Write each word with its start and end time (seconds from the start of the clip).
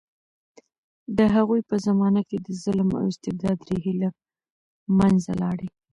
د 1.17 1.19
هغوی 1.35 1.61
په 1.69 1.75
زمانه 1.85 2.21
کې 2.29 2.37
د 2.45 2.47
ظلم 2.63 2.89
او 2.99 3.03
استبداد 3.11 3.57
ریښې 3.67 3.93
له 4.01 4.09
منځه 4.97 5.31
لاړې. 5.41 5.67